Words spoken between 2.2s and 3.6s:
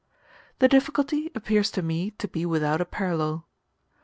be without a parallel.